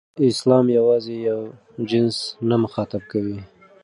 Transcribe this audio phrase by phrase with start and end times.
[0.31, 1.39] اسلام یوازې یو
[1.89, 2.17] جنس
[2.49, 3.39] نه مخاطب کوي.